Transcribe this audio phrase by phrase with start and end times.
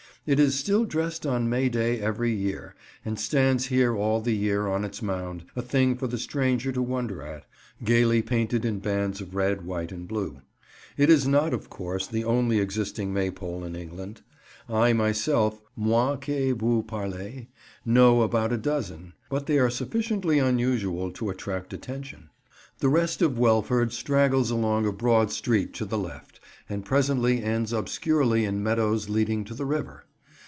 [0.27, 4.67] It is still dressed on May Day every year, and stands here all the year
[4.67, 7.45] on its mound, a thing for the stranger to wonder at,
[7.83, 10.43] gaily painted in bands of red, white and blue.
[10.95, 14.21] It is not, of course, the only existing maypole in England.
[14.69, 17.47] I myself, moi que vous parle,
[17.83, 22.29] know about a dozen; but they are sufficiently unusual to attract attention.
[22.77, 26.39] The rest of Welford straggles along a broad street to the left,
[26.69, 30.03] and presently ends obscurely in meadows leading to the river.